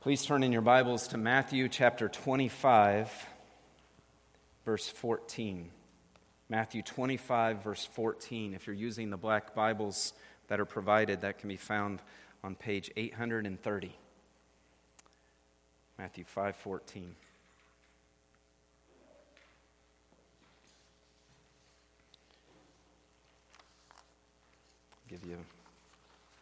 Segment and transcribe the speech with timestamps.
[0.00, 3.12] Please turn in your Bibles to Matthew chapter 25,
[4.64, 5.70] verse 14.
[6.48, 8.54] Matthew 25, verse 14.
[8.54, 10.14] If you're using the black Bibles
[10.48, 12.00] that are provided, that can be found
[12.42, 13.94] on page 830.
[15.98, 17.14] Matthew 5, 14.
[25.10, 25.36] Give you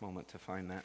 [0.00, 0.84] a moment to find that.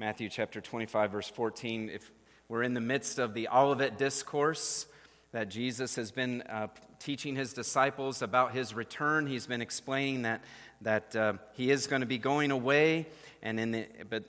[0.00, 1.90] Matthew chapter 25, verse 14.
[1.92, 2.08] If
[2.48, 4.86] we're in the midst of the Olivet Discourse
[5.32, 6.68] that Jesus has been uh,
[7.00, 10.44] teaching his disciples about his return, he's been explaining that,
[10.82, 13.08] that uh, he is going to be going away,
[13.42, 14.22] and in the, but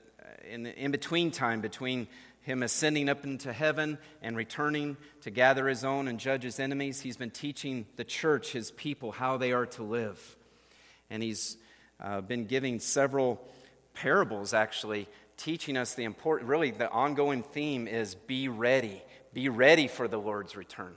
[0.49, 2.07] in the in between time, between
[2.41, 7.01] him ascending up into heaven and returning to gather his own and judge his enemies,
[7.01, 10.35] he's been teaching the church, his people, how they are to live.
[11.11, 11.57] And he's
[11.99, 13.39] uh, been giving several
[13.99, 19.03] parables, actually, teaching us the important, really, the ongoing theme is be ready.
[19.33, 20.93] Be ready for the Lord's return.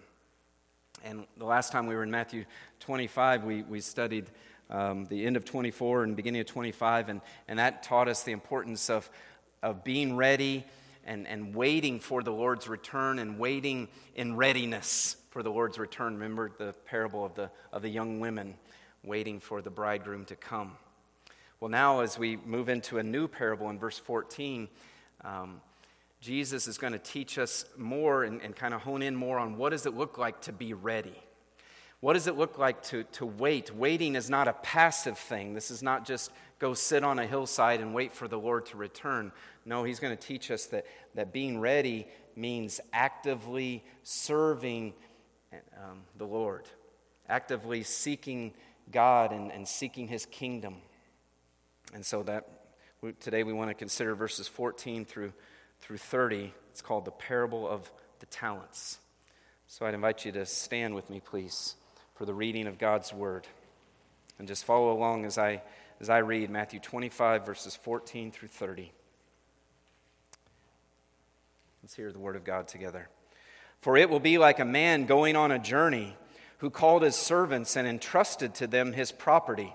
[1.05, 2.45] And the last time we were in Matthew
[2.79, 4.31] 25, we, we studied
[4.71, 8.31] um, the end of 24 and beginning of 25, and, and that taught us the
[8.31, 9.11] importance of,
[9.65, 10.65] of being ready
[11.05, 16.15] and, and waiting for the Lord's return and waiting in readiness for the Lord's return.
[16.15, 18.55] Remember the parable of the, of the young women
[19.03, 20.77] waiting for the bridegroom to come.
[21.63, 24.67] Well, now as we move into a new parable in verse 14,
[25.23, 25.61] um,
[26.21, 29.57] Jesus is going to teach us more and, and kind of hone in more on
[29.57, 31.15] what does it look like to be ready.
[32.01, 33.73] What does it look like to, to wait?
[33.73, 35.55] Waiting is not a passive thing.
[35.55, 38.77] This is not just go sit on a hillside and wait for the Lord to
[38.77, 39.31] return.
[39.65, 44.95] No, He's going to teach us that, that being ready means actively serving
[45.53, 46.69] um, the Lord,
[47.29, 48.53] actively seeking
[48.91, 50.79] God and, and seeking His kingdom.
[51.93, 52.49] And so that
[53.21, 55.33] today we want to consider verses 14 through,
[55.81, 56.53] through 30.
[56.71, 58.99] It's called the parable of the talents.
[59.67, 61.75] So I'd invite you to stand with me, please,
[62.15, 63.47] for the reading of God's word.
[64.39, 65.63] And just follow along as I,
[66.01, 68.93] as I read Matthew 25, verses 14 through 30.
[71.83, 73.09] Let's hear the word of God together.
[73.81, 76.17] For it will be like a man going on a journey
[76.59, 79.75] who called his servants and entrusted to them his property.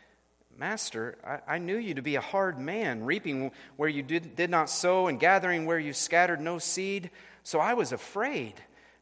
[0.61, 4.51] Master, I, I, knew you to be a hard man, reaping where you did, did
[4.51, 7.09] not sow and gathering where you scattered no seed.
[7.41, 8.53] So I was afraid,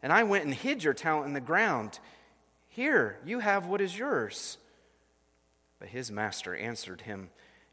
[0.02, 2.00] and I went and hid your talent in the ground.
[2.70, 4.58] Here, you have what is yours.
[5.80, 7.30] But his master answered him,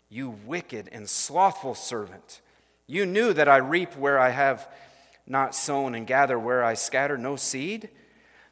[0.09, 2.41] You wicked and slothful servant.
[2.89, 4.69] You knew that I reap where I have
[5.29, 7.89] not sown and gather where I scatter no seed.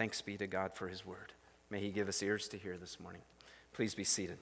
[0.00, 1.34] Thanks be to God for his word.
[1.68, 3.20] May he give us ears to hear this morning.
[3.74, 4.38] Please be seated.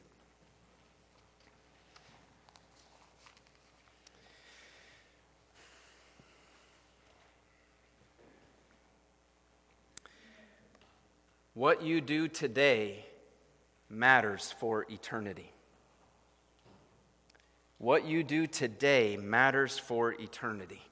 [11.55, 13.05] What you do today
[13.91, 15.51] matters for eternity.
[17.79, 20.83] What you do today matters for eternity.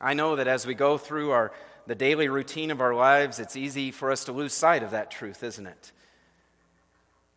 [0.00, 1.52] I know that as we go through our,
[1.86, 5.10] the daily routine of our lives, it's easy for us to lose sight of that
[5.10, 5.92] truth, isn't it?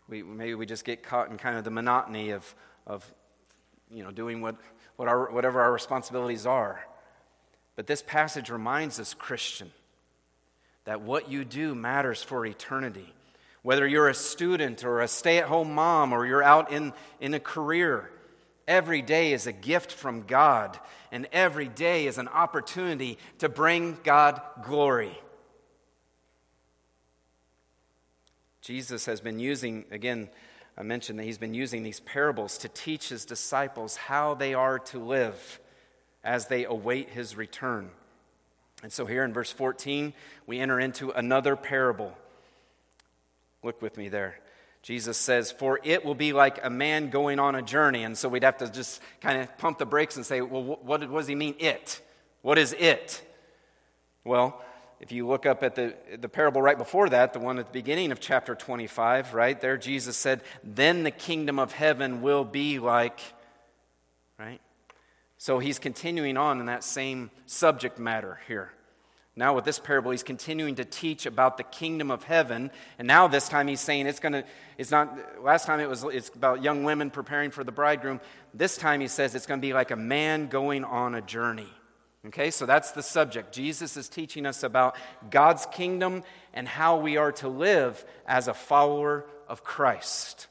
[0.07, 2.55] We, maybe we just get caught in kind of the monotony of,
[2.85, 3.09] of
[3.89, 4.55] you know, doing what,
[4.95, 6.85] what our, whatever our responsibilities are.
[7.75, 9.71] But this passage reminds us, Christian,
[10.85, 13.13] that what you do matters for eternity.
[13.61, 17.33] Whether you're a student or a stay at home mom or you're out in, in
[17.33, 18.09] a career,
[18.67, 20.79] every day is a gift from God,
[21.11, 25.17] and every day is an opportunity to bring God glory.
[28.61, 30.29] Jesus has been using, again,
[30.77, 34.79] I mentioned that he's been using these parables to teach his disciples how they are
[34.79, 35.59] to live
[36.23, 37.89] as they await his return.
[38.81, 40.13] And so here in verse 14,
[40.47, 42.17] we enter into another parable.
[43.61, 44.39] Look with me there.
[44.83, 48.03] Jesus says, For it will be like a man going on a journey.
[48.03, 51.01] And so we'd have to just kind of pump the brakes and say, Well, what,
[51.01, 52.01] does he mean, it?
[52.41, 53.25] What is it?
[54.25, 54.61] Well,
[54.99, 57.73] if you look up at the, the parable right before that, the one at the
[57.73, 62.79] beginning of chapter 25, right there, Jesus said, Then the kingdom of heaven will be
[62.79, 63.19] like,
[64.37, 64.61] right?
[65.37, 68.71] So he's continuing on in that same subject matter here.
[69.35, 72.69] Now, with this parable, he's continuing to teach about the kingdom of heaven.
[72.99, 74.43] And now, this time, he's saying it's going to,
[74.77, 78.21] it's not, last time it was, it's about young women preparing for the bridegroom.
[78.53, 81.69] This time, he says it's going to be like a man going on a journey.
[82.27, 83.53] Okay, so that's the subject.
[83.53, 84.95] Jesus is teaching us about
[85.29, 90.47] God's kingdom and how we are to live as a follower of Christ.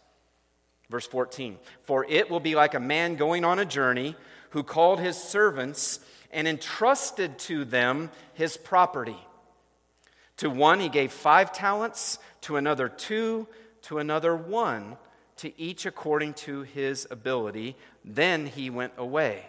[0.91, 4.17] Verse 14 For it will be like a man going on a journey
[4.51, 6.01] who called his servants
[6.33, 9.19] and entrusted to them his property.
[10.39, 13.47] To one he gave five talents, to another two,
[13.83, 14.97] to another one,
[15.37, 17.77] to each according to his ability.
[18.05, 19.47] Then he went away.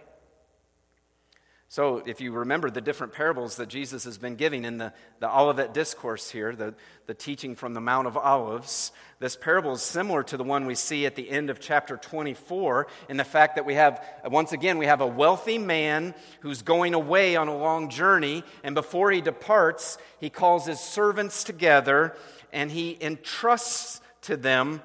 [1.74, 5.28] So, if you remember the different parables that Jesus has been giving in the, the
[5.28, 6.76] Olivet Discourse here, the,
[7.08, 10.76] the teaching from the Mount of Olives, this parable is similar to the one we
[10.76, 14.78] see at the end of chapter 24 in the fact that we have, once again,
[14.78, 19.20] we have a wealthy man who's going away on a long journey, and before he
[19.20, 22.16] departs, he calls his servants together
[22.52, 24.84] and he entrusts to them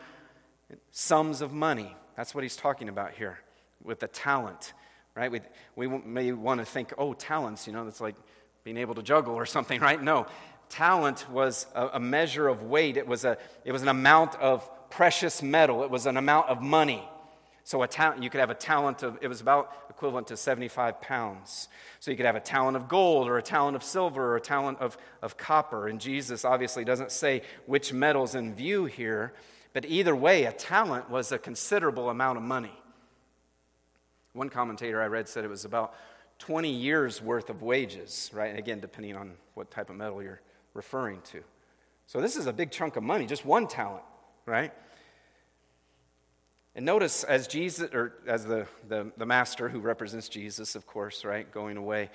[0.90, 1.94] sums of money.
[2.16, 3.40] That's what he's talking about here
[3.84, 4.72] with the talent
[5.18, 5.30] right?
[5.32, 5.40] We,
[5.74, 8.14] we may want to think, oh, talents, you know, that's like
[8.62, 10.00] being able to juggle or something, right?
[10.00, 10.26] No.
[10.68, 14.68] Talent was a, a measure of weight, it was, a, it was an amount of
[14.90, 17.02] precious metal, it was an amount of money.
[17.64, 21.00] So a talent, you could have a talent of, it was about equivalent to 75
[21.02, 21.68] pounds.
[22.00, 24.40] So you could have a talent of gold or a talent of silver or a
[24.40, 25.88] talent of, of copper.
[25.88, 29.34] And Jesus obviously doesn't say which metal's in view here,
[29.74, 32.72] but either way, a talent was a considerable amount of money.
[34.38, 35.96] One commentator I read said it was about
[36.38, 38.50] 20 years worth of wages, right?
[38.50, 40.40] And again, depending on what type of metal you're
[40.74, 41.42] referring to.
[42.06, 44.04] So this is a big chunk of money, just one talent,
[44.46, 44.72] right?
[46.76, 51.24] And notice as Jesus, or as the, the, the master who represents Jesus, of course,
[51.24, 52.08] right, going away,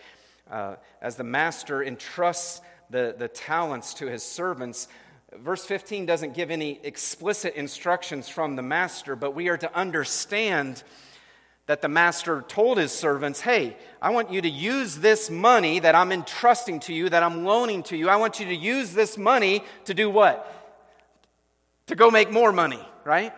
[0.49, 4.87] uh, as the master entrusts the, the talents to his servants,
[5.39, 10.83] verse 15 doesn't give any explicit instructions from the master, but we are to understand
[11.65, 15.95] that the master told his servants, Hey, I want you to use this money that
[15.95, 18.09] I'm entrusting to you, that I'm loaning to you.
[18.09, 20.49] I want you to use this money to do what?
[21.87, 23.33] To go make more money, right?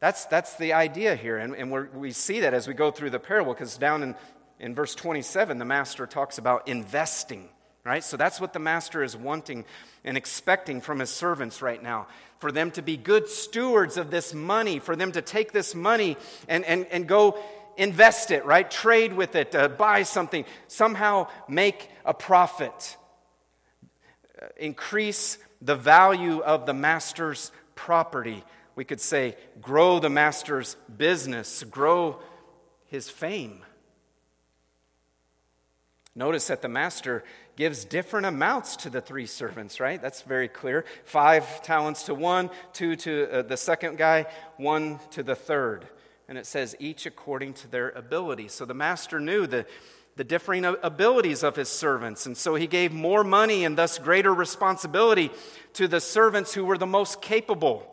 [0.00, 1.36] That's, that's the idea here.
[1.36, 4.14] And, and we see that as we go through the parable, because down in,
[4.58, 7.48] in verse 27, the master talks about investing,
[7.84, 8.04] right?
[8.04, 9.64] So that's what the master is wanting
[10.04, 12.06] and expecting from his servants right now
[12.40, 16.16] for them to be good stewards of this money, for them to take this money
[16.48, 17.38] and, and, and go
[17.76, 18.70] invest it, right?
[18.70, 22.96] Trade with it, uh, buy something, somehow make a profit,
[24.40, 28.42] uh, increase the value of the master's property.
[28.74, 32.20] We could say, grow the master's business, grow
[32.86, 33.62] his fame.
[36.14, 37.22] Notice that the master
[37.60, 40.00] gives different amounts to the three servants, right?
[40.00, 40.86] That's very clear.
[41.04, 44.24] Five talents to one, two to uh, the second guy,
[44.56, 45.86] one to the third.
[46.26, 48.48] And it says, each according to their ability.
[48.48, 49.66] So the master knew the,
[50.16, 52.24] the differing abilities of his servants.
[52.24, 55.30] And so he gave more money and thus greater responsibility
[55.74, 57.86] to the servants who were the most capable.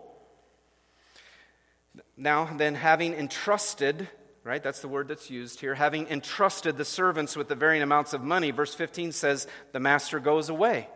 [2.16, 4.08] Now, then, having entrusted
[4.48, 4.64] right?
[4.64, 5.76] That's the word that's used here.
[5.76, 10.20] Having entrusted the servants with the varying amounts of money, verse 15 says, the master
[10.20, 10.88] goes away.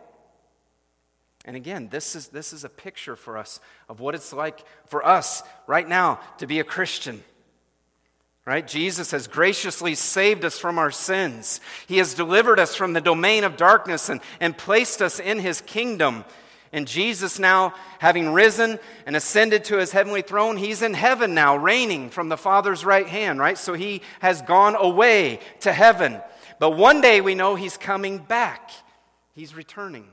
[1.44, 5.04] And again, this is, this is a picture for us of what it's like for
[5.04, 7.22] us right now to be a Christian.
[8.44, 8.66] Right?
[8.66, 11.60] Jesus has graciously saved us from our sins.
[11.86, 15.60] He has delivered us from the domain of darkness and, and placed us in his
[15.60, 16.24] kingdom.
[16.72, 21.56] And Jesus, now having risen and ascended to his heavenly throne, he's in heaven now,
[21.56, 23.58] reigning from the Father's right hand, right?
[23.58, 26.20] So he has gone away to heaven.
[26.58, 28.70] But one day we know he's coming back,
[29.34, 30.08] he's returning.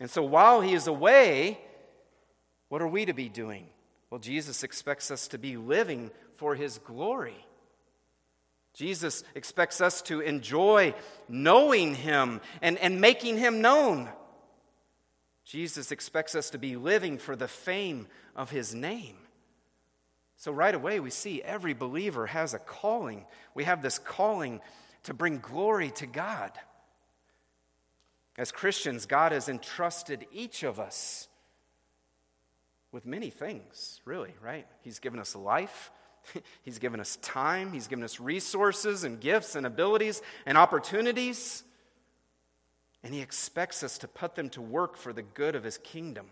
[0.00, 1.58] And so while he is away,
[2.68, 3.66] what are we to be doing?
[4.10, 7.46] Well, Jesus expects us to be living for his glory.
[8.74, 10.94] Jesus expects us to enjoy
[11.28, 14.08] knowing him and, and making him known.
[15.46, 19.16] Jesus expects us to be living for the fame of his name.
[20.36, 23.24] So, right away, we see every believer has a calling.
[23.54, 24.60] We have this calling
[25.04, 26.50] to bring glory to God.
[28.36, 31.28] As Christians, God has entrusted each of us
[32.92, 34.66] with many things, really, right?
[34.82, 35.92] He's given us life,
[36.62, 41.62] He's given us time, He's given us resources and gifts and abilities and opportunities.
[43.06, 46.26] And He expects us to put them to work for the good of His kingdom.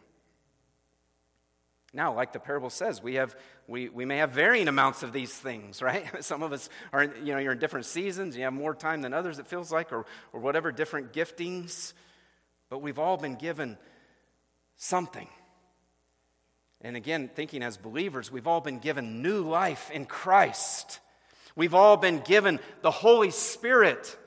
[1.92, 3.36] Now, like the parable says, we, have,
[3.68, 6.04] we, we may have varying amounts of these things, right?
[6.24, 9.14] Some of us are, you know, you're in different seasons, you have more time than
[9.14, 11.92] others, it feels like, or, or whatever, different giftings.
[12.70, 13.78] But we've all been given
[14.76, 15.28] something.
[16.80, 20.98] And again, thinking as believers, we've all been given new life in Christ.
[21.54, 24.18] We've all been given the Holy Spirit,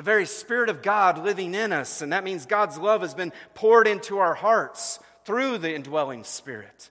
[0.00, 2.00] the very Spirit of God living in us.
[2.00, 6.88] And that means God's love has been poured into our hearts through the indwelling Spirit.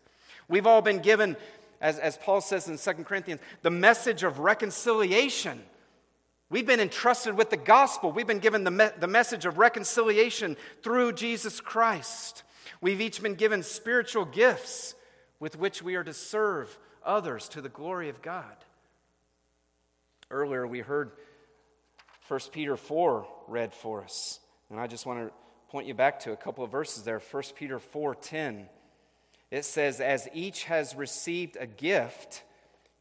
[0.48, 1.36] We've all been given,
[1.82, 5.60] as, as Paul says in 2 Corinthians, the message of reconciliation.
[6.52, 8.12] We've been entrusted with the gospel.
[8.12, 12.44] We've been given the, me- the message of reconciliation through Jesus Christ.
[12.80, 14.94] We've each been given spiritual gifts
[15.40, 18.56] with which we are to serve others to the glory of God.
[20.30, 21.14] Earlier, we heard
[22.30, 24.40] 1 Peter 4 read for us.
[24.70, 25.34] And I just want to
[25.70, 27.20] point you back to a couple of verses there.
[27.20, 28.70] 1 Peter 4:10.
[29.50, 32.44] It says, As each has received a gift,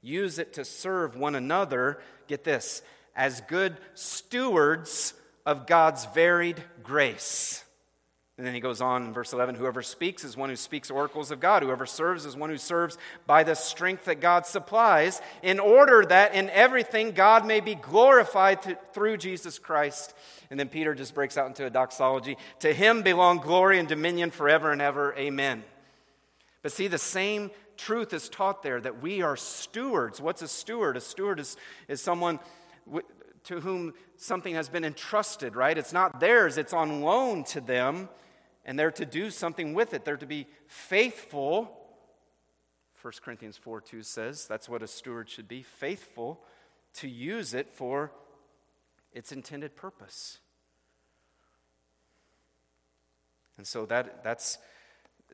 [0.01, 2.01] use it to serve one another.
[2.27, 2.81] Get this,
[3.15, 5.13] as good stewards
[5.45, 7.65] of God's varied grace.
[8.39, 11.33] And then he goes on in verse 11 Whoever speaks is one who speaks oracles
[11.33, 11.65] of God.
[11.65, 16.35] Whoever serves is one who serves by the strength that God supplies, in order that
[16.35, 20.15] in everything God may be glorified to, through Jesus Christ.
[20.51, 24.31] And then Peter just breaks out into a doxology To him belong glory and dominion
[24.31, 25.15] forever and ever.
[25.17, 25.65] Amen.
[26.63, 30.21] But see, the same truth is taught there that we are stewards.
[30.21, 30.97] What's a steward?
[30.97, 31.57] A steward is,
[31.89, 32.39] is someone
[33.45, 35.77] to whom something has been entrusted, right?
[35.77, 38.09] It's not theirs, it's on loan to them
[38.69, 40.05] and they're to do something with it.
[40.05, 41.75] They're to be faithful.
[43.01, 46.45] 1 Corinthians 4 2 says that's what a steward should be faithful
[46.97, 48.13] to use it for
[49.15, 50.41] its intended purpose.
[53.57, 54.59] And so that, that's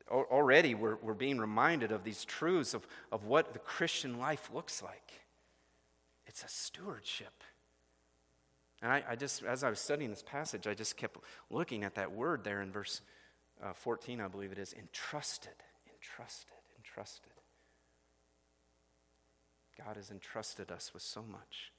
[0.09, 4.81] already we're, we're being reminded of these truths of, of what the Christian life looks
[4.81, 5.11] like.
[6.29, 7.43] It's a stewardship.
[8.81, 11.19] And I, I just, as I was studying this passage, I just kept
[11.51, 13.01] looking at that word there in verse
[13.65, 15.55] uh, 14, I believe it is, entrusted,
[15.93, 17.33] entrusted, entrusted.
[19.83, 21.73] God has entrusted us with so much.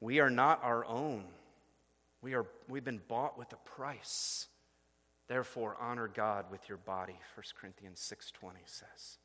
[0.00, 1.24] We are not our own.
[2.20, 4.48] We are, we've been bought with a price.
[5.28, 9.18] Therefore, honor God with your body, 1 Corinthians 6.20 says.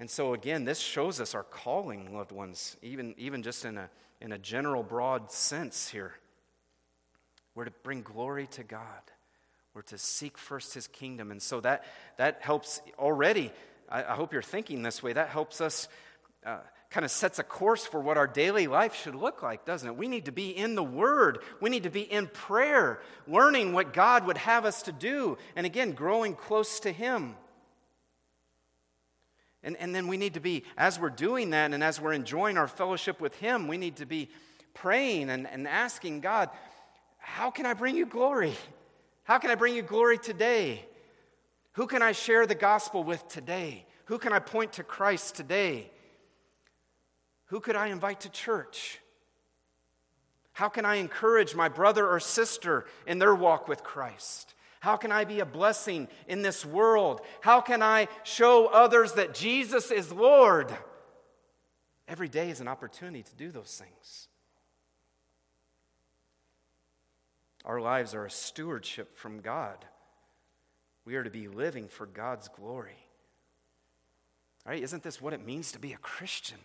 [0.00, 3.90] And so again, this shows us our calling, loved ones, even, even just in a,
[4.20, 6.14] in a general, broad sense here.
[7.54, 8.82] We're to bring glory to God.
[9.74, 11.30] We're to seek first his kingdom.
[11.30, 11.84] And so that,
[12.16, 13.52] that helps already.
[13.88, 15.12] I, I hope you're thinking this way.
[15.12, 15.88] That helps us,
[16.46, 16.58] uh,
[16.90, 19.96] kind of sets a course for what our daily life should look like, doesn't it?
[19.96, 21.40] We need to be in the Word.
[21.60, 25.38] We need to be in prayer, learning what God would have us to do.
[25.56, 27.34] And again, growing close to Him.
[29.64, 32.58] And, and then we need to be, as we're doing that and as we're enjoying
[32.58, 34.28] our fellowship with Him, we need to be
[34.74, 36.50] praying and, and asking God,
[37.24, 38.54] how can I bring you glory?
[39.24, 40.84] How can I bring you glory today?
[41.72, 43.86] Who can I share the gospel with today?
[44.04, 45.90] Who can I point to Christ today?
[47.46, 49.00] Who could I invite to church?
[50.52, 54.54] How can I encourage my brother or sister in their walk with Christ?
[54.80, 57.22] How can I be a blessing in this world?
[57.40, 60.72] How can I show others that Jesus is Lord?
[62.06, 64.28] Every day is an opportunity to do those things.
[67.64, 69.84] Our lives are a stewardship from God.
[71.04, 72.96] We are to be living for God's glory.
[74.66, 74.82] Right?
[74.82, 76.58] Isn't this what it means to be a Christian?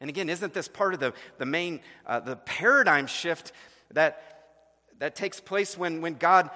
[0.00, 3.52] And again, isn't this part of the, the main uh, the paradigm shift
[3.92, 4.22] that,
[4.98, 6.50] that takes place when, when God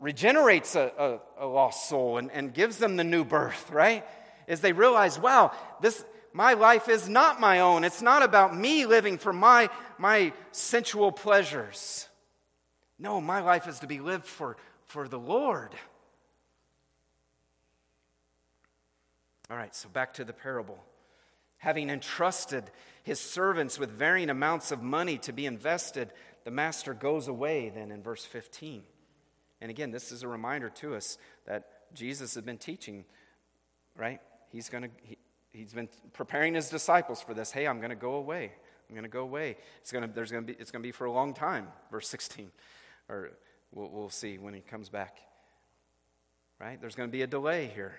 [0.00, 4.04] regenerates a, a, a lost soul and, and gives them the new birth, right?
[4.48, 7.84] Is they realize, wow, this my life is not my own.
[7.84, 9.68] It's not about me living for my,
[9.98, 12.08] my sensual pleasures.
[13.00, 15.74] No, my life is to be lived for, for the Lord.
[19.50, 20.78] All right, so back to the parable.
[21.58, 22.70] Having entrusted
[23.02, 26.12] his servants with varying amounts of money to be invested,
[26.44, 28.82] the master goes away then in verse 15.
[29.62, 33.04] And again, this is a reminder to us that Jesus has been teaching,
[33.96, 34.20] right?
[34.50, 34.90] He's going to.
[35.02, 35.18] He,
[35.52, 37.50] he's been preparing his disciples for this.
[37.50, 38.52] Hey, I'm going to go away.
[38.88, 39.56] I'm going to go away.
[39.80, 41.68] It's going to, there's going to be, it's going to be for a long time,
[41.90, 42.50] verse 16.
[43.10, 43.30] Or
[43.72, 45.18] we'll, we'll see when he comes back.
[46.60, 46.80] Right?
[46.80, 47.94] There's going to be a delay here.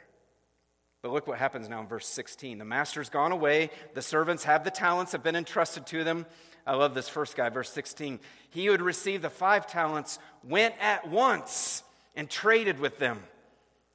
[1.01, 2.60] But look what happens now in verse 16.
[2.60, 3.72] The master's gone away.
[3.96, 6.25] The servants have the talents have been entrusted to them.
[6.65, 8.20] I love this first guy, verse 16.
[8.51, 11.84] He who had received the five talents went at once
[12.15, 13.24] and traded with them.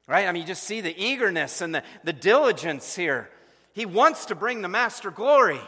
[0.05, 0.27] Right?
[0.27, 3.29] I mean, you just see the eagerness and the, the diligence here.
[3.73, 5.61] He wants to bring the master glory.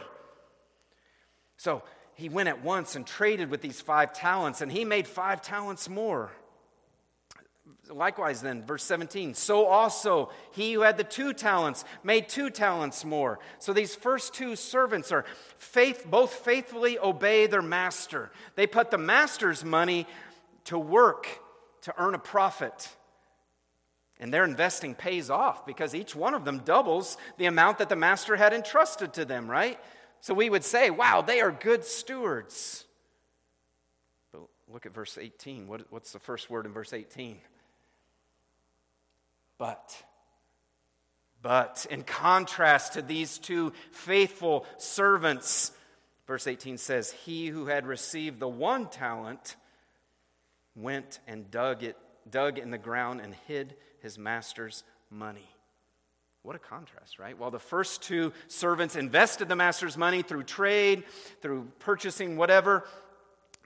[1.56, 1.82] So
[2.20, 5.88] he went at once and traded with these five talents, and he made five talents
[5.88, 6.30] more.
[7.88, 13.06] Likewise, then, verse 17, so also he who had the two talents made two talents
[13.06, 13.38] more.
[13.58, 15.24] So these first two servants are
[15.56, 18.30] faith, both faithfully obey their master.
[18.54, 20.06] They put the master's money
[20.64, 21.26] to work
[21.82, 22.90] to earn a profit.
[24.20, 27.96] And their investing pays off because each one of them doubles the amount that the
[27.96, 29.80] master had entrusted to them, right?
[30.20, 32.84] So we would say, wow, they are good stewards.
[34.32, 35.66] But look at verse 18.
[35.66, 37.38] What, what's the first word in verse 18?
[39.56, 40.04] But.
[41.42, 45.72] But in contrast to these two faithful servants,
[46.26, 49.56] verse 18 says, He who had received the one talent
[50.76, 51.96] went and dug it,
[52.30, 55.48] dug in the ground and hid his master's money.
[56.42, 57.38] What a contrast, right?
[57.38, 61.04] While the first two servants invested the master's money through trade,
[61.42, 62.84] through purchasing whatever,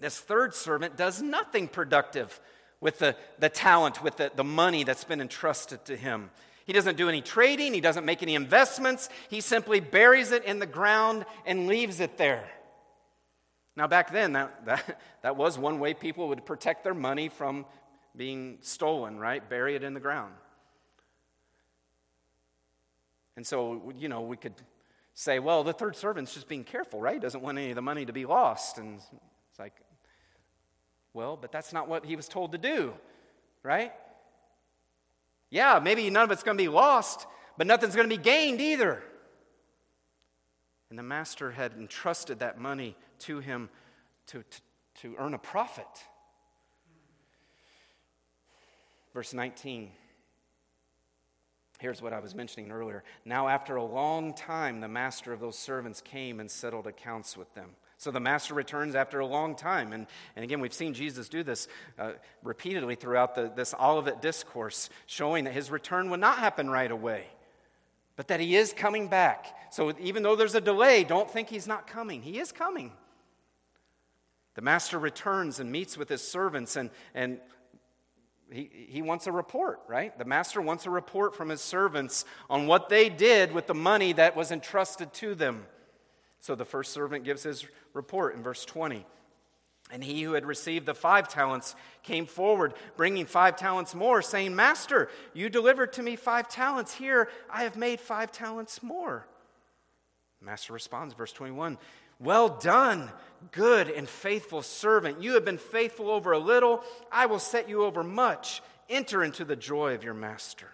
[0.01, 2.41] this third servant does nothing productive
[2.81, 6.31] with the, the talent, with the, the money that's been entrusted to him.
[6.67, 10.59] He doesn't do any trading, he doesn't make any investments, he simply buries it in
[10.59, 12.49] the ground and leaves it there.
[13.77, 17.67] Now, back then, that, that, that was one way people would protect their money from
[18.17, 19.49] being stolen, right?
[19.49, 20.35] Bury it in the ground.
[23.37, 24.55] And so, you know, we could
[25.15, 27.21] say, well, the third servant's just being careful, right?
[27.21, 28.79] Doesn't want any of the money to be lost.
[28.79, 29.75] And it's like,
[31.13, 32.93] well, but that's not what he was told to do,
[33.63, 33.93] right?
[35.51, 38.61] Yeah, maybe none of it's going to be lost, but nothing's going to be gained
[38.61, 39.03] either.
[40.91, 43.69] And the master had entrusted that money to him
[44.27, 44.61] to, to,
[45.03, 45.87] to earn a profit.
[49.13, 49.91] Verse 19.
[51.81, 53.03] Here's what I was mentioning earlier.
[53.25, 57.53] Now, after a long time, the master of those servants came and settled accounts with
[57.55, 57.71] them.
[57.99, 59.93] So the master returns after a long time.
[59.93, 60.07] And,
[60.37, 65.45] and again, we've seen Jesus do this uh, repeatedly throughout the, this Olivet discourse, showing
[65.45, 67.27] that his return would not happen right away,
[68.17, 69.73] but that he is coming back.
[69.73, 72.23] So even though there's a delay, don't think he's not coming.
[72.23, 72.93] He is coming.
[74.55, 77.41] The master returns and meets with his servants and, and
[78.51, 80.17] he, he wants a report, right?
[80.19, 84.13] The master wants a report from his servants on what they did with the money
[84.13, 85.67] that was entrusted to them.
[86.41, 89.07] So the first servant gives his report in verse 20.
[89.91, 94.57] And he who had received the five talents came forward, bringing five talents more, saying,
[94.57, 96.95] Master, you delivered to me five talents.
[96.95, 99.27] Here I have made five talents more.
[100.41, 101.79] Master responds, verse 21
[102.19, 103.11] well done,
[103.53, 105.23] good and faithful servant.
[105.23, 108.63] You have been faithful over a little, I will set you over much.
[108.89, 110.69] Enter into the joy of your master.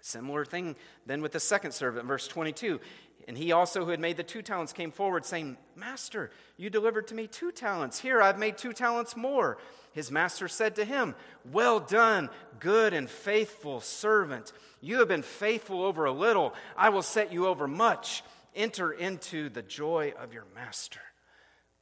[0.00, 2.80] Similar thing then with the second servant, verse 22.
[3.26, 7.08] And he also, who had made the two talents, came forward, saying, Master, you delivered
[7.08, 7.98] to me two talents.
[7.98, 9.56] Here, I've made two talents more.
[9.92, 11.14] His master said to him,
[11.50, 12.28] Well done,
[12.60, 14.52] good and faithful servant.
[14.82, 16.52] You have been faithful over a little.
[16.76, 18.22] I will set you over much.
[18.54, 21.00] Enter into the joy of your master.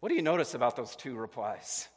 [0.01, 1.89] What do you notice about those two replies?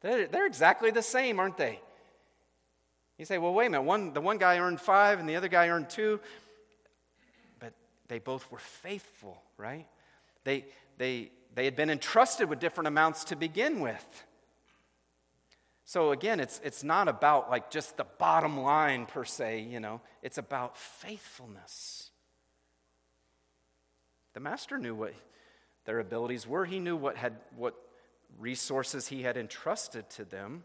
[0.00, 1.80] They're, they're exactly the same, aren't they?
[3.18, 5.48] You say, well, wait a minute, one, the one guy earned five and the other
[5.48, 6.20] guy earned two.
[7.58, 7.74] But
[8.08, 9.86] they both were faithful, right?
[10.44, 10.64] They,
[10.96, 14.24] they, they had been entrusted with different amounts to begin with.
[15.90, 20.00] So again, it's, it's not about like just the bottom line per se, you know,
[20.22, 22.12] it's about faithfulness.
[24.34, 25.14] The master knew what
[25.86, 27.74] their abilities were, he knew what, had, what
[28.38, 30.62] resources he had entrusted to them.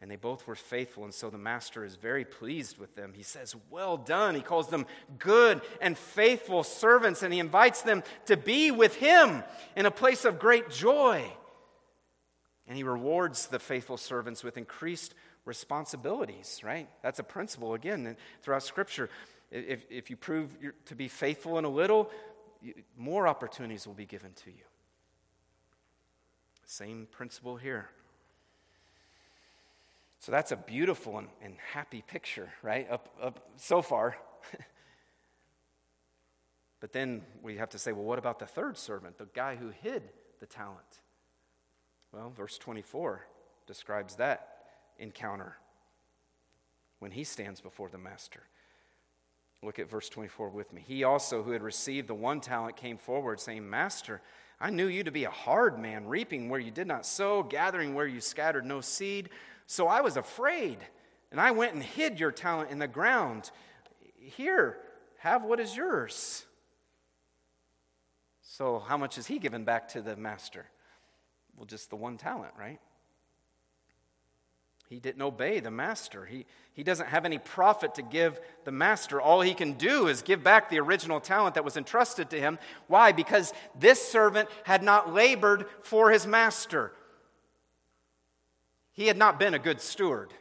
[0.00, 3.12] And they both were faithful, and so the master is very pleased with them.
[3.14, 4.34] He says, Well done.
[4.34, 4.86] He calls them
[5.18, 9.42] good and faithful servants, and he invites them to be with him
[9.76, 11.30] in a place of great joy.
[12.72, 15.12] And he rewards the faithful servants with increased
[15.44, 16.88] responsibilities, right?
[17.02, 19.10] That's a principle, again, throughout Scripture.
[19.50, 20.56] If, if you prove
[20.86, 22.08] to be faithful in a little,
[22.96, 24.64] more opportunities will be given to you.
[26.64, 27.90] Same principle here.
[30.20, 32.90] So that's a beautiful and, and happy picture, right?
[32.90, 34.16] Up, up so far.
[36.80, 39.72] but then we have to say, well, what about the third servant, the guy who
[39.82, 40.04] hid
[40.40, 41.02] the talent?
[42.12, 43.26] Well, verse 24
[43.66, 44.48] describes that
[44.98, 45.56] encounter
[46.98, 48.42] when he stands before the master.
[49.62, 50.84] Look at verse 24 with me.
[50.86, 54.20] He also, who had received the one talent, came forward, saying, Master,
[54.60, 57.94] I knew you to be a hard man, reaping where you did not sow, gathering
[57.94, 59.30] where you scattered no seed.
[59.66, 60.78] So I was afraid,
[61.30, 63.50] and I went and hid your talent in the ground.
[64.16, 64.78] Here,
[65.18, 66.44] have what is yours.
[68.42, 70.66] So, how much is he given back to the master?
[71.56, 72.80] Well, just the one talent, right?
[74.92, 76.26] He didn't obey the master.
[76.26, 79.22] He, he doesn't have any profit to give the master.
[79.22, 82.58] All he can do is give back the original talent that was entrusted to him.
[82.88, 83.12] Why?
[83.12, 86.92] Because this servant had not labored for his master.
[88.92, 90.34] He had not been a good steward.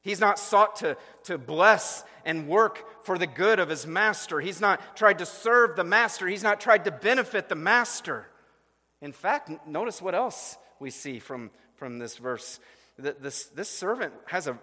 [0.00, 4.40] He's not sought to, to bless and work for the good of his master.
[4.40, 6.26] He's not tried to serve the master.
[6.26, 8.29] He's not tried to benefit the master.
[9.02, 12.60] In fact, notice what else we see from, from this verse.
[12.98, 14.58] This, this servant has a,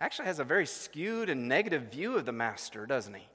[0.00, 3.26] actually has a very skewed and negative view of the master, doesn't he?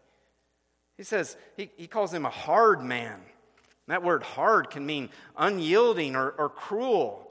[0.98, 3.22] He says, he, he calls him a hard man.
[3.88, 7.30] That word hard can mean unyielding or, or cruel.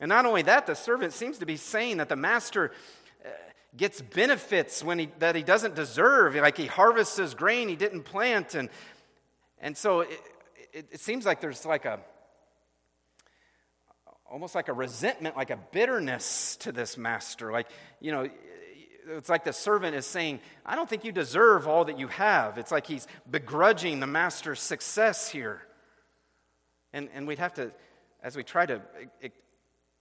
[0.00, 2.72] And not only that, the servant seems to be saying that the master
[3.24, 3.28] uh,
[3.76, 6.34] gets benefits when he, that he doesn't deserve.
[6.36, 8.54] Like he harvests his grain he didn't plant.
[8.54, 8.70] And,
[9.60, 10.20] and so it,
[10.72, 12.00] it, it seems like there's like a,
[14.32, 17.52] almost like a resentment, like a bitterness to this master.
[17.52, 17.68] Like,
[18.00, 18.30] you know,
[19.06, 22.56] it's like the servant is saying, I don't think you deserve all that you have.
[22.56, 25.60] It's like he's begrudging the master's success here.
[26.94, 27.72] And, and we'd have to,
[28.22, 28.80] as we try to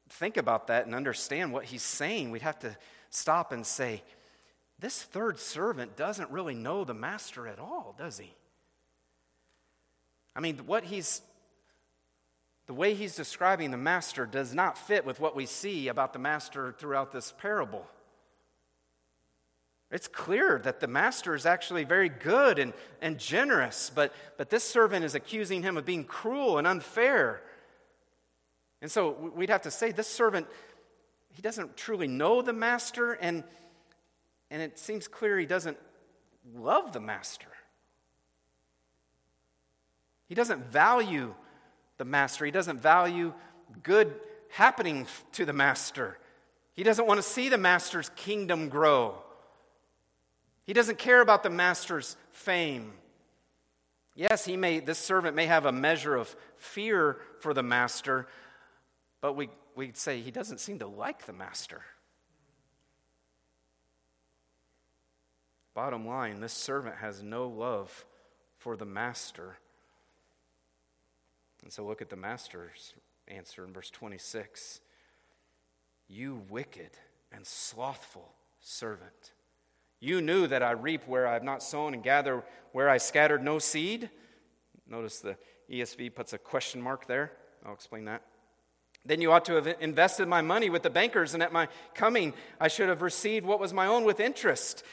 [0.10, 2.78] think about that and understand what he's saying, we'd have to
[3.10, 4.02] stop and say,
[4.80, 8.34] this third servant doesn't really know the master at all, does he?
[10.38, 11.22] I mean, what he's
[12.72, 16.20] the way he's describing the master does not fit with what we see about the
[16.20, 17.86] master throughout this parable.
[19.92, 24.64] It's clear that the master is actually very good and, and generous, but, but this
[24.64, 27.42] servant is accusing him of being cruel and unfair.
[28.82, 30.48] And so we'd have to say this servant,
[31.34, 33.44] he doesn't truly know the master, and,
[34.50, 35.78] and it seems clear he doesn't
[36.56, 37.50] love the master.
[40.30, 41.36] He doesn't value
[42.02, 43.32] the master, he doesn't value
[43.84, 44.16] good
[44.50, 46.18] happening to the master.
[46.74, 49.22] He doesn't want to see the master's kingdom grow.
[50.66, 52.94] He doesn't care about the master's fame.
[54.16, 58.28] Yes, he may, this servant may have a measure of fear for the master,
[59.22, 61.84] but we, we'd say he doesn't seem to like the master.
[65.76, 68.06] Bottom line, this servant has no love
[68.58, 69.60] for the master.
[71.64, 72.94] And so look at the master's
[73.28, 74.80] answer in verse 26
[76.08, 76.92] You wicked
[77.32, 79.32] and slothful servant.
[80.00, 83.44] You knew that I reap where I have not sown and gather where I scattered
[83.44, 84.10] no seed.
[84.88, 85.38] Notice the
[85.72, 87.32] ESV puts a question mark there.
[87.66, 88.24] I'll explain that.
[89.06, 92.34] Then you ought to have invested my money with the bankers, and at my coming,
[92.60, 94.84] I should have received what was my own with interest.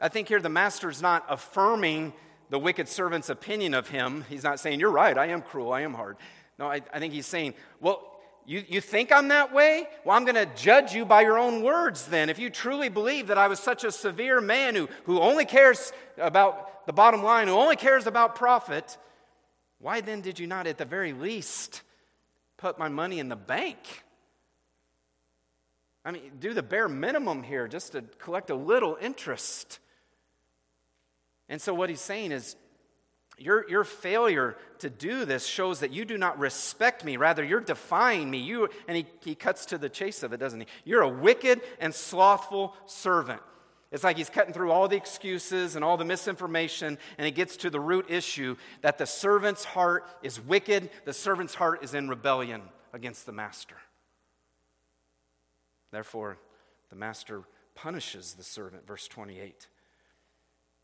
[0.00, 2.12] I think here the master's not affirming
[2.50, 4.24] the wicked servant's opinion of him.
[4.28, 6.16] He's not saying, You're right, I am cruel, I am hard.
[6.58, 9.86] No, I, I think he's saying, Well, you, you think I'm that way?
[10.04, 12.30] Well, I'm going to judge you by your own words then.
[12.30, 15.92] If you truly believe that I was such a severe man who, who only cares
[16.16, 18.96] about the bottom line, who only cares about profit,
[19.80, 21.82] why then did you not, at the very least,
[22.58, 23.78] put my money in the bank.
[26.04, 29.78] I mean, do the bare minimum here just to collect a little interest.
[31.48, 32.56] And so, what he's saying is,
[33.38, 37.16] your, your failure to do this shows that you do not respect me.
[37.16, 38.38] Rather, you're defying me.
[38.38, 40.66] You, and he, he cuts to the chase of it, doesn't he?
[40.84, 43.40] You're a wicked and slothful servant.
[43.90, 47.56] It's like he's cutting through all the excuses and all the misinformation, and he gets
[47.58, 52.08] to the root issue that the servant's heart is wicked, the servant's heart is in
[52.08, 53.76] rebellion against the master.
[55.90, 56.38] Therefore,
[56.90, 59.68] the master punishes the servant, verse 28.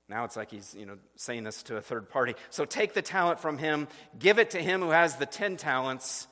[0.09, 2.35] Now it's like he's, you know, saying this to a third party.
[2.51, 3.89] So take the talent from him,
[4.19, 6.27] give it to him who has the 10 talents.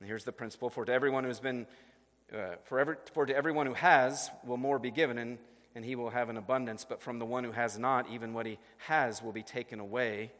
[0.00, 1.66] And here's the principle for to everyone who's been
[2.32, 5.38] uh, for, to everyone who has will more be given and
[5.74, 8.46] and he will have an abundance, but from the one who has not, even what
[8.46, 10.30] he has will be taken away.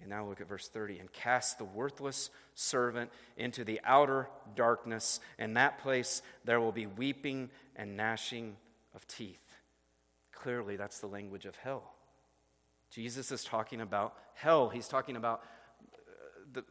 [0.00, 5.20] And now look at verse 30 and cast the worthless servant into the outer darkness.
[5.38, 8.56] In that place there will be weeping and gnashing
[8.94, 9.44] of teeth.
[10.42, 11.94] Clearly, that's the language of hell.
[12.90, 14.70] Jesus is talking about hell.
[14.70, 15.42] He's talking about
[15.92, 15.96] uh,
[16.54, 16.64] the,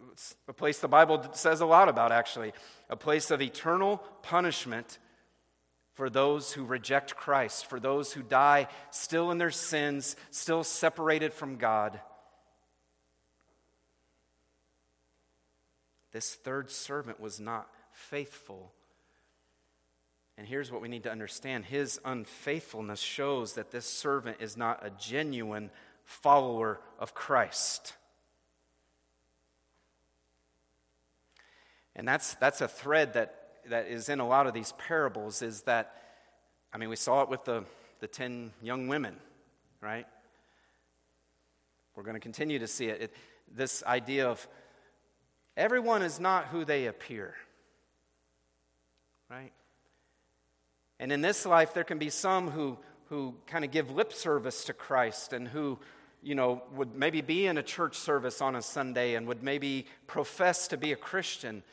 [0.48, 2.54] a place the Bible says a lot about, actually,
[2.90, 4.98] a place of eternal punishment
[5.94, 11.32] for those who reject Christ, for those who die still in their sins, still separated
[11.32, 12.00] from God.
[16.12, 18.74] This third servant was not faithful.
[20.39, 24.80] And here's what we need to understand his unfaithfulness shows that this servant is not
[24.86, 25.69] a genuine
[26.06, 27.93] follower of Christ.
[31.93, 33.36] And that's, that's a thread that
[33.67, 36.02] that is in a lot of these parables is that,
[36.73, 37.65] I mean, we saw it with the,
[37.99, 39.17] the 10 young women,
[39.82, 40.08] right?
[41.95, 43.02] We're going to continue to see it.
[43.02, 43.13] it.
[43.54, 44.47] This idea of
[45.58, 47.36] everyone is not who they appear,
[49.30, 49.52] right?
[51.00, 54.66] And in this life, there can be some who, who kind of give lip service
[54.66, 55.80] to Christ and who,
[56.22, 59.86] you know, would maybe be in a church service on a Sunday and would maybe
[60.08, 61.64] profess to be a Christian.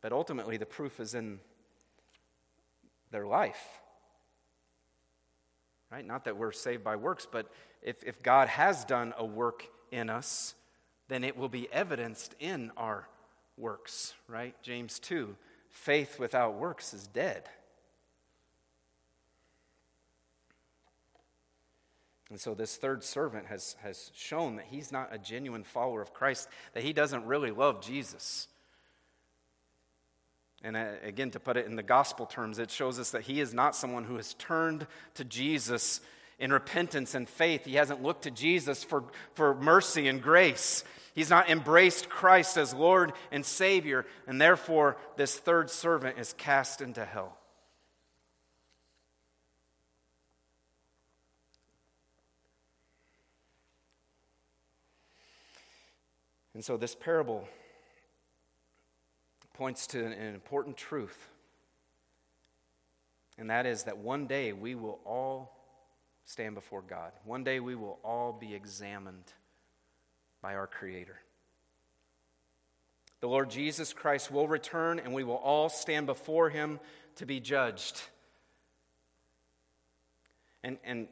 [0.00, 1.40] But ultimately, the proof is in
[3.10, 3.68] their life.
[5.90, 6.06] Right?
[6.06, 10.08] Not that we're saved by works, but if, if God has done a work in
[10.08, 10.54] us,
[11.08, 13.06] then it will be evidenced in our
[13.56, 14.54] works, right?
[14.62, 15.36] James 2
[15.74, 17.48] faith without works is dead.
[22.30, 26.14] And so, this third servant has, has shown that he's not a genuine follower of
[26.14, 28.48] Christ, that he doesn't really love Jesus.
[30.62, 33.40] And uh, again, to put it in the gospel terms, it shows us that he
[33.40, 36.00] is not someone who has turned to Jesus
[36.38, 37.66] in repentance and faith.
[37.66, 40.82] He hasn't looked to Jesus for, for mercy and grace.
[41.14, 46.80] He's not embraced Christ as Lord and Savior, and therefore, this third servant is cast
[46.80, 47.38] into hell.
[56.52, 57.46] And so, this parable
[59.54, 61.28] points to an important truth,
[63.38, 65.56] and that is that one day we will all
[66.24, 67.12] stand before God.
[67.24, 69.32] One day we will all be examined
[70.44, 71.18] by our Creator.
[73.22, 76.80] The Lord Jesus Christ will return, and we will all stand before Him
[77.16, 77.98] to be judged.
[80.62, 81.08] And, and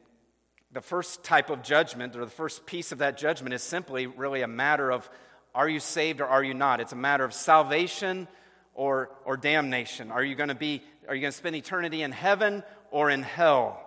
[0.71, 4.43] the first type of judgment, or the first piece of that judgment, is simply really
[4.43, 5.09] a matter of
[5.55, 6.79] are you saved or are you not?
[6.79, 8.27] It's a matter of salvation
[8.75, 10.11] or, or damnation.
[10.11, 13.23] Are you going to be, are you going to spend eternity in heaven or in
[13.23, 13.79] hell?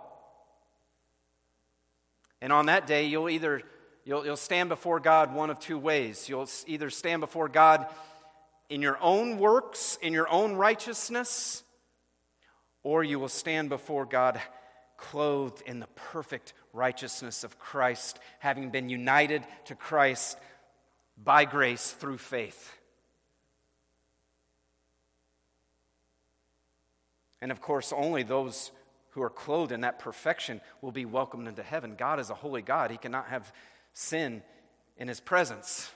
[2.41, 3.63] And on that day, you'll either
[4.07, 6.29] you'll, you'll stand before God one of two ways.
[6.29, 7.85] You'll either stand before God
[8.69, 11.63] in your own works, in your own righteousness,
[12.83, 14.41] or you will stand before God
[14.95, 20.37] clothed in the perfect righteousness of Christ, having been united to Christ
[21.21, 22.73] by grace through faith.
[27.41, 28.71] And of course, only those
[29.11, 31.95] who are clothed in that perfection will be welcomed into heaven.
[31.97, 33.51] God is a holy God, He cannot have
[33.97, 34.41] sin
[34.97, 35.91] in His presence.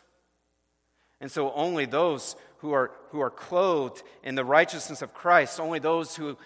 [1.19, 5.79] And so, only those who are, who are clothed in the righteousness of Christ, only
[5.79, 6.37] those who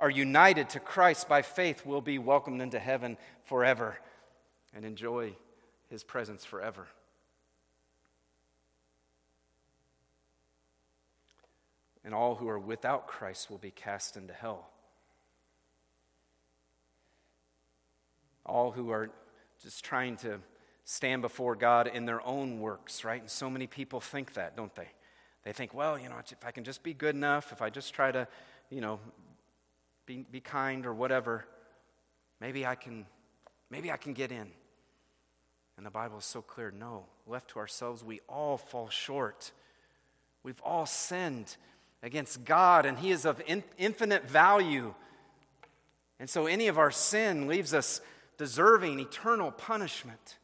[0.00, 3.98] are united to Christ by faith will be welcomed into heaven forever
[4.74, 5.34] and enjoy
[5.88, 6.86] His presence forever.
[12.06, 14.70] and all who are without Christ will be cast into hell.
[18.46, 19.10] All who are
[19.60, 20.38] just trying to
[20.86, 23.20] stand before God in their own works, right?
[23.20, 24.88] And so many people think that, don't they?
[25.44, 27.92] They think, well, you know, if I can just be good enough, if I just
[27.92, 28.26] try to,
[28.70, 28.98] you know,
[30.06, 31.44] be, be kind or whatever,
[32.40, 33.04] maybe I can
[33.70, 34.46] Maybe I can get in.
[35.76, 39.52] And the Bible is so clear no, left to ourselves, we all fall short.
[40.42, 41.56] We've all sinned
[42.02, 44.94] against God, and He is of in, infinite value.
[46.18, 48.00] And so any of our sin leaves us
[48.38, 50.38] deserving eternal punishment.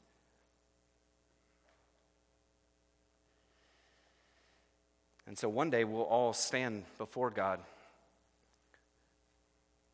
[5.33, 7.59] And so one day we'll all stand before God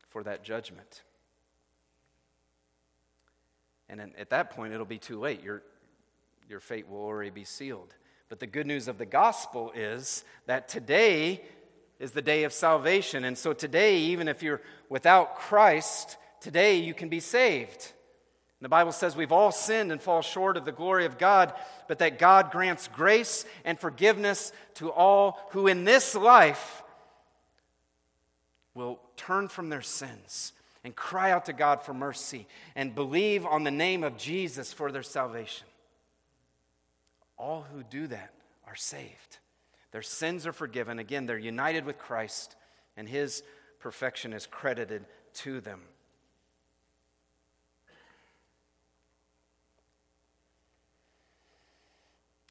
[0.09, 1.03] for that judgment.
[3.87, 5.41] And at that point, it'll be too late.
[5.41, 5.63] Your,
[6.49, 7.95] your fate will already be sealed.
[8.27, 11.41] But the good news of the gospel is that today
[11.99, 13.23] is the day of salvation.
[13.23, 17.93] And so today, even if you're without Christ, today you can be saved.
[18.61, 21.53] The Bible says we've all sinned and fall short of the glory of God,
[21.87, 26.83] but that God grants grace and forgiveness to all who in this life
[28.73, 30.51] will turn from their sins
[30.83, 34.91] and cry out to God for mercy and believe on the name of Jesus for
[34.91, 35.67] their salvation.
[37.37, 38.33] All who do that
[38.67, 39.37] are saved.
[39.91, 40.99] Their sins are forgiven.
[40.99, 42.55] Again, they're united with Christ,
[42.95, 43.41] and his
[43.79, 45.81] perfection is credited to them.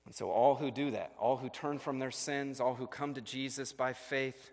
[0.09, 3.13] And so, all who do that, all who turn from their sins, all who come
[3.13, 4.53] to Jesus by faith,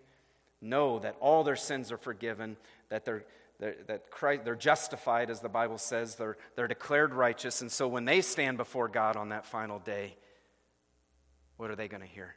[0.60, 2.58] know that all their sins are forgiven,
[2.90, 3.24] that they're,
[3.58, 7.62] they're, that Christ, they're justified, as the Bible says, they're, they're declared righteous.
[7.62, 10.18] And so, when they stand before God on that final day,
[11.56, 12.36] what are they going to hear?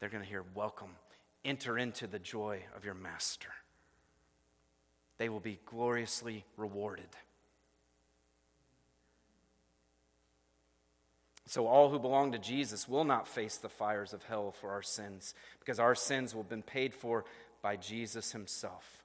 [0.00, 0.96] They're going to hear, Welcome,
[1.44, 3.50] enter into the joy of your master.
[5.18, 7.10] They will be gloriously rewarded.
[11.46, 14.82] So, all who belong to Jesus will not face the fires of hell for our
[14.82, 17.24] sins, because our sins will have been paid for
[17.60, 19.02] by Jesus himself.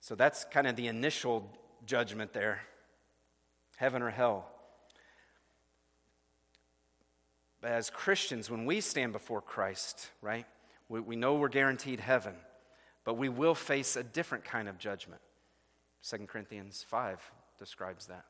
[0.00, 1.50] So, that's kind of the initial
[1.86, 2.60] judgment there
[3.76, 4.46] heaven or hell.
[7.60, 10.46] But as Christians, when we stand before Christ, right,
[10.88, 12.34] we, we know we're guaranteed heaven,
[13.04, 15.22] but we will face a different kind of judgment.
[16.08, 18.26] 2 Corinthians 5 describes that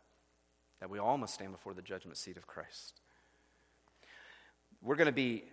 [0.85, 3.01] that we all must stand before the judgment seat of Christ.
[4.83, 5.45] We're going to be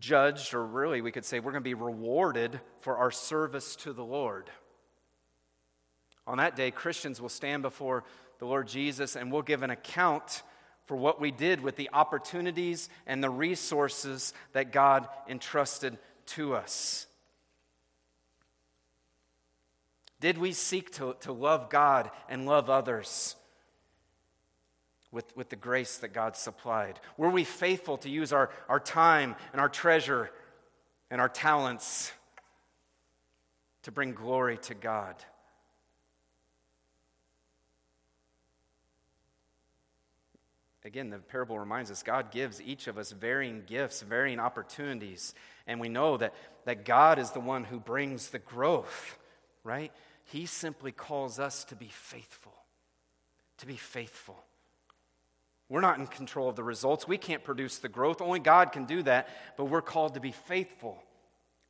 [0.00, 3.92] judged, or really we could say we're going to be rewarded for our service to
[3.92, 4.48] the Lord.
[6.26, 8.04] On that day, Christians will stand before
[8.38, 10.42] the Lord Jesus and we'll give an account
[10.86, 17.06] for what we did with the opportunities and the resources that God entrusted to us.
[20.18, 23.36] Did we seek to, to love God and love others?
[25.12, 26.98] With, with the grace that God supplied?
[27.16, 30.30] Were we faithful to use our, our time and our treasure
[31.10, 32.10] and our talents
[33.82, 35.14] to bring glory to God?
[40.84, 45.34] Again, the parable reminds us God gives each of us varying gifts, varying opportunities.
[45.66, 49.16] And we know that, that God is the one who brings the growth,
[49.62, 49.92] right?
[50.24, 52.54] He simply calls us to be faithful.
[53.58, 54.42] To be faithful.
[55.68, 57.08] We're not in control of the results.
[57.08, 58.20] We can't produce the growth.
[58.20, 61.02] Only God can do that, but we're called to be faithful.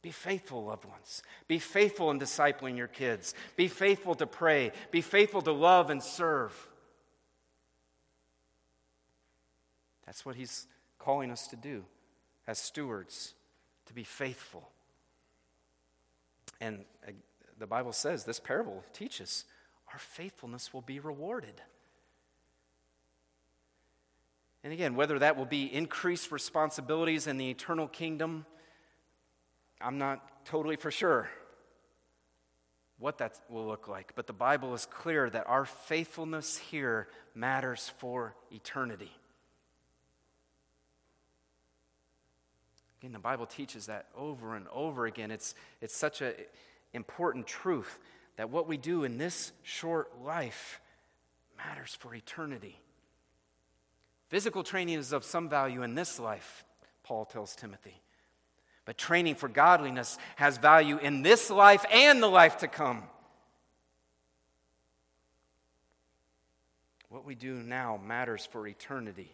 [0.02, 1.22] Be faithful, loved ones.
[1.46, 3.34] Be faithful in discipling your kids.
[3.54, 4.72] Be faithful to pray.
[4.90, 6.52] Be faithful to love and serve.
[10.04, 10.66] That's what He's
[10.98, 11.84] calling us to do
[12.46, 13.34] as stewards,
[13.86, 14.68] to be faithful.
[16.60, 17.12] And uh,
[17.58, 19.44] the Bible says, this parable teaches
[19.92, 21.60] our faithfulness will be rewarded.
[24.64, 28.46] And again, whether that will be increased responsibilities in the eternal kingdom,
[29.80, 31.28] I'm not totally for sure
[32.98, 34.12] what that will look like.
[34.14, 39.10] But the Bible is clear that our faithfulness here matters for eternity.
[43.00, 45.32] Again, the Bible teaches that over and over again.
[45.32, 46.34] It's, it's such an
[46.92, 47.98] important truth
[48.36, 50.80] that what we do in this short life
[51.56, 52.78] matters for eternity.
[54.32, 56.64] Physical training is of some value in this life,
[57.02, 58.00] Paul tells Timothy.
[58.86, 63.02] But training for godliness has value in this life and the life to come.
[67.10, 69.30] What we do now matters for eternity.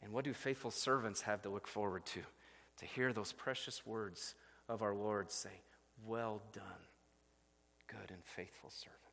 [0.00, 2.20] And what do faithful servants have to look forward to?
[2.76, 4.36] To hear those precious words
[4.68, 5.62] of our Lord say,
[6.06, 6.86] Well done,
[7.88, 9.11] good and faithful servant.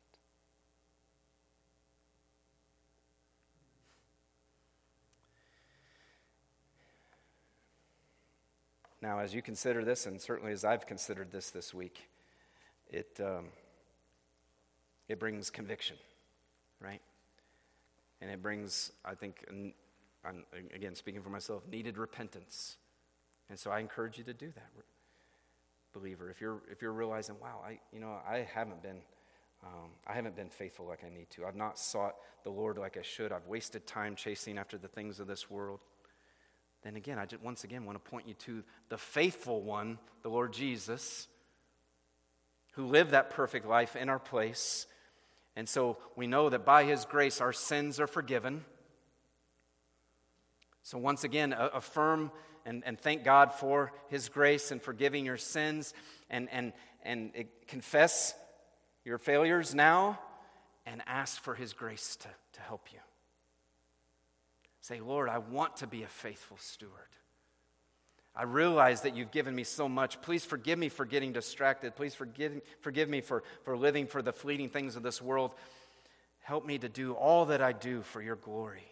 [9.02, 12.10] Now, as you consider this, and certainly as I've considered this this week,
[12.88, 13.46] it, um,
[15.08, 15.96] it brings conviction,
[16.80, 17.00] right?
[18.20, 19.44] And it brings, I think,
[20.22, 20.44] I'm,
[20.74, 22.76] again, speaking for myself, needed repentance.
[23.48, 24.70] And so I encourage you to do that,
[25.94, 26.30] believer.
[26.30, 28.98] If you're, if you're realizing, wow, I, you know, I haven't been,
[29.64, 31.46] um, I haven't been faithful like I need to.
[31.46, 33.32] I've not sought the Lord like I should.
[33.32, 35.80] I've wasted time chasing after the things of this world.
[36.82, 40.28] Then again, I just once again want to point you to the faithful one, the
[40.28, 41.28] Lord Jesus,
[42.72, 44.86] who lived that perfect life in our place.
[45.56, 48.64] And so we know that by his grace our sins are forgiven.
[50.82, 52.30] So once again, affirm
[52.64, 55.94] and, and thank God for his grace and forgiving your sins
[56.28, 56.72] and, and,
[57.02, 57.32] and
[57.66, 58.34] confess
[59.04, 60.18] your failures now
[60.86, 62.98] and ask for his grace to, to help you.
[64.80, 66.92] Say, Lord, I want to be a faithful steward.
[68.34, 70.22] I realize that you've given me so much.
[70.22, 71.96] Please forgive me for getting distracted.
[71.96, 75.52] Please forgive, forgive me for, for living for the fleeting things of this world.
[76.40, 78.90] Help me to do all that I do for your glory.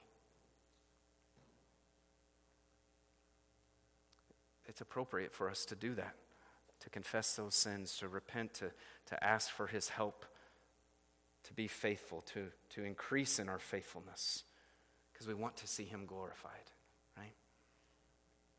[4.67, 6.15] It's appropriate for us to do that,
[6.81, 8.71] to confess those sins, to repent, to,
[9.07, 10.27] to ask for his help,
[11.45, 14.45] to be faithful, to, to increase in our faithfulness,
[15.19, 16.53] because we want to see him glorified.
[17.17, 17.35] Right?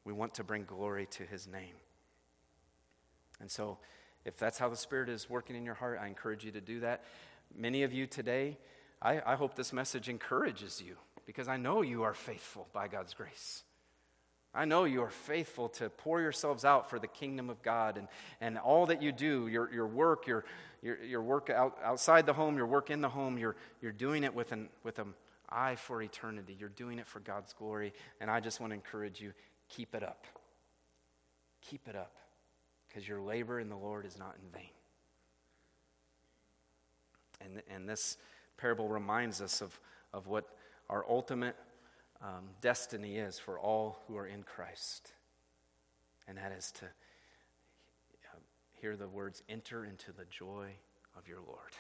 [0.04, 1.76] We want to bring glory to his name.
[3.40, 3.78] And so,
[4.26, 6.82] if that's how the Spirit is working in your heart, I encourage you to do
[6.82, 7.06] that.
[7.56, 8.58] Many of you today,
[9.02, 13.14] I, I hope this message encourages you because I know you are faithful by God's
[13.14, 13.64] grace.
[14.54, 18.08] I know you are faithful to pour yourselves out for the kingdom of God and,
[18.42, 20.44] and all that you do, your, your work, your,
[20.82, 24.26] your, your work out, outside the home, your work in the home, you're, you're doing
[24.26, 25.14] it with an, with an
[25.52, 26.56] eye for eternity.
[26.60, 27.94] You're doing it for God's glory.
[28.22, 29.34] And I just want to encourage you
[29.68, 30.26] keep it up.
[31.62, 32.16] Keep it up,
[32.88, 34.72] because your labor in the Lord is not in vain.
[37.42, 38.18] And, and this
[38.58, 39.78] parable reminds us of,
[40.14, 40.46] of what
[40.90, 41.58] our ultimate
[42.22, 45.12] um, destiny is for all who are in Christ.
[46.30, 48.40] And that is to uh,
[48.80, 50.72] hear the words, enter into the joy
[51.18, 51.74] of your Lord.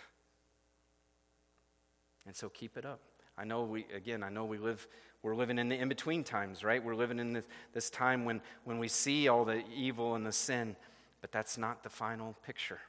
[2.27, 2.99] And so keep it up.
[3.39, 4.85] I know we, again, I know we live,
[5.23, 6.83] we're living in the in between times, right?
[6.83, 10.31] We're living in this, this time when, when we see all the evil and the
[10.31, 10.75] sin,
[11.21, 12.79] but that's not the final picture.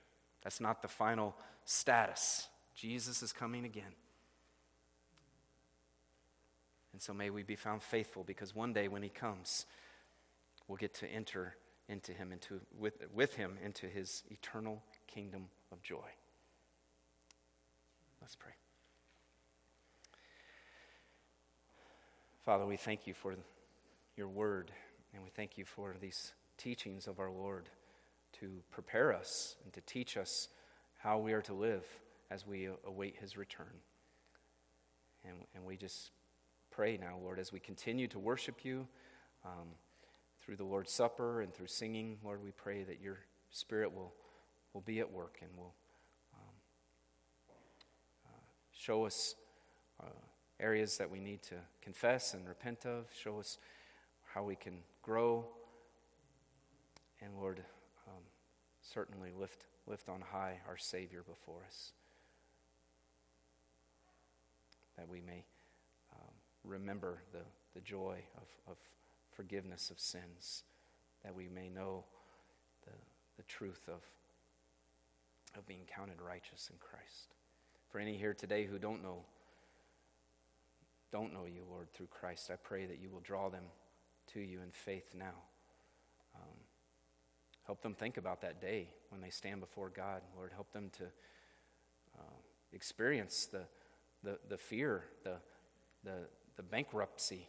[0.42, 2.48] That's not the final status.
[2.74, 3.94] Jesus is coming again.
[6.92, 9.66] And so may we be found faithful because one day when he comes,
[10.66, 11.55] we'll get to enter
[11.88, 16.09] into him, into, with, with him into his eternal kingdom of joy.
[18.20, 18.53] Let's pray.
[22.51, 23.36] Father, we thank you for
[24.16, 24.72] your word,
[25.14, 27.68] and we thank you for these teachings of our Lord
[28.40, 30.48] to prepare us and to teach us
[30.98, 31.84] how we are to live
[32.28, 33.70] as we await his return.
[35.24, 36.11] And, and we just
[36.72, 38.88] pray now, Lord, as we continue to worship you
[39.44, 39.68] um,
[40.40, 43.18] through the Lord's Supper and through singing, Lord, we pray that your
[43.53, 44.12] Spirit will,
[44.74, 45.74] will be at work and will
[46.34, 46.55] um,
[48.26, 48.42] uh,
[48.72, 49.36] show us.
[50.61, 53.07] Areas that we need to confess and repent of.
[53.19, 53.57] Show us
[54.35, 55.47] how we can grow.
[57.23, 57.63] And Lord,
[58.07, 58.23] um,
[58.83, 61.93] certainly lift, lift on high our Savior before us.
[64.99, 65.45] That we may
[66.13, 67.45] um, remember the,
[67.75, 68.77] the joy of, of
[69.33, 70.65] forgiveness of sins.
[71.25, 72.05] That we may know
[72.85, 72.93] the,
[73.39, 74.03] the truth of,
[75.57, 77.35] of being counted righteous in Christ.
[77.91, 79.25] For any here today who don't know
[81.13, 83.65] don't know you, Lord, through Christ, I pray that you will draw them
[84.33, 85.35] to you in faith now.
[86.35, 86.57] Um,
[87.67, 90.23] help them think about that day when they stand before God.
[90.37, 91.05] Lord, help them to
[92.19, 92.39] uh,
[92.73, 93.63] experience the,
[94.23, 95.37] the, the fear, the,
[96.05, 97.49] the, the bankruptcy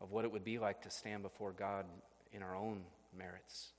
[0.00, 1.86] of what it would be like to stand before God
[2.32, 2.82] in our own
[3.16, 3.72] merits.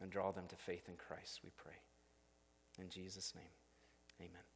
[0.00, 1.72] And draw them to faith in Christ, we pray.
[2.78, 3.44] In Jesus' name,
[4.20, 4.55] amen.